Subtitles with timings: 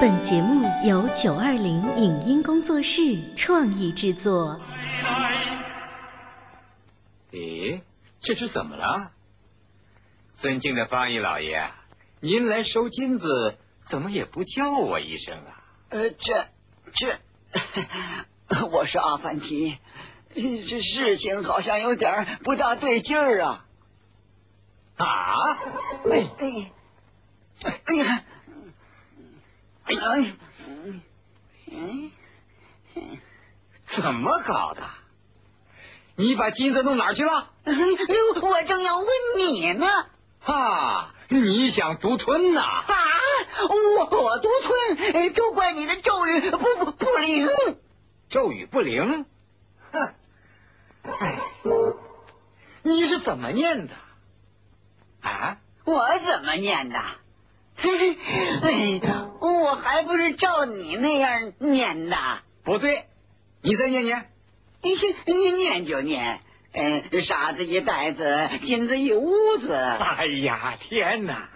[0.00, 3.00] 本节目由九二零影音工作室
[3.36, 4.60] 创意制作。
[7.30, 7.80] 咦，
[8.20, 9.12] 这是怎么了？
[10.34, 11.70] 尊敬的八一老爷，
[12.20, 15.62] 您来收金子，怎么也不叫我一声啊？
[15.90, 16.46] 呃，这
[16.94, 17.18] 这，
[18.70, 19.78] 我是阿凡提，
[20.34, 23.66] 这事情好像有点不大对劲儿啊！
[24.96, 25.04] 啊？
[26.10, 26.72] 哎哎
[27.84, 28.24] 哎呀！
[29.96, 30.32] 哎呀！
[31.70, 32.10] 嗯，
[33.86, 34.82] 怎么搞的？
[36.16, 37.50] 你把金子弄哪儿去了？
[37.64, 37.72] 哎，
[38.42, 39.08] 我正要问
[39.38, 39.86] 你呢。
[40.40, 42.60] 哈，你想独吞呐？
[42.60, 42.84] 啊，
[43.68, 47.48] 我我独吞，都怪你的咒语不不不灵。
[48.28, 49.24] 咒语不灵？
[49.92, 50.14] 哼！
[51.02, 51.38] 哎，
[52.82, 53.94] 你是怎么念的？
[55.22, 55.58] 啊？
[55.84, 57.00] 我怎么念的？
[58.62, 59.00] 哎，
[59.40, 62.16] 我还不是照你那样念的。
[62.62, 63.06] 不对，
[63.62, 64.30] 你再念念。
[64.82, 64.94] 你
[65.26, 66.40] 你念就念。
[66.72, 69.74] 嗯，沙子一袋子，金子一屋子。
[69.74, 71.50] 哎呀，天哪！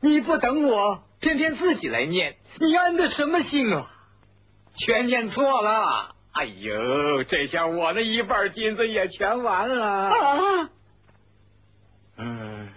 [0.00, 3.90] 你不等我，偏偏自己来念，你安的什么心啊？
[4.74, 6.16] 全念错了。
[6.32, 9.86] 哎呦，这下我的一半金子也全完了。
[9.86, 10.70] 啊！
[12.18, 12.68] 嗯，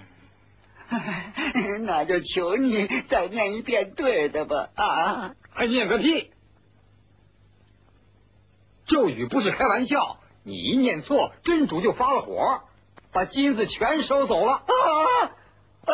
[1.89, 4.69] 那就求你再念一遍对的吧。
[4.75, 5.35] 啊！
[5.49, 6.31] 还念个屁！
[8.85, 10.19] 咒语不是开玩笑。
[10.43, 12.61] 你一念错，真主就发了火，
[13.11, 14.53] 把金子全收走了。
[14.53, 14.71] 啊
[15.85, 15.93] 啊！